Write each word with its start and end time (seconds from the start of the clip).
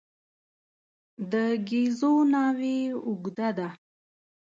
د 1.31 1.33
ګېزو 1.67 2.13
ناوې 2.33 2.77
اوږده 3.07 3.49
ده. 3.57 3.69